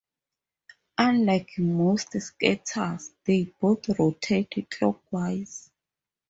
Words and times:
Unlike 0.97 1.59
most 1.59 2.19
skaters, 2.19 3.11
they 3.25 3.53
both 3.59 3.87
rotate 3.99 4.65
clockwise. 4.71 5.69